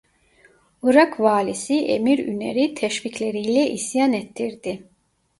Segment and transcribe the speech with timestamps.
[0.83, 4.87] Irak valisi Emir Üner'i teşvikleriyle isyan ettirdi.